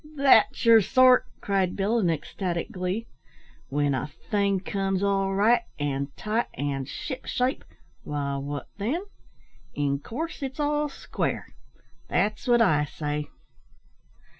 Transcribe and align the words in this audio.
"That's 0.15 0.65
yer 0.65 0.81
sort!" 0.81 1.27
cried 1.41 1.75
Bill, 1.75 1.99
in 1.99 2.09
ecstatic 2.09 2.71
glee. 2.71 3.05
"W'en 3.69 3.93
a 3.93 4.07
thing 4.07 4.59
comes 4.59 5.03
all 5.03 5.35
right, 5.35 5.61
an' 5.77 6.07
tight, 6.15 6.47
an' 6.55 6.85
ship 6.85 7.27
shape, 7.27 7.63
why, 8.01 8.37
wot 8.37 8.65
then? 8.77 9.03
In 9.75 9.99
coorse 9.99 10.41
it's 10.41 10.59
all 10.59 10.89
square 10.89 11.49
that's 12.09 12.47
wot 12.47 12.61
I 12.63 12.85
say." 12.85 13.27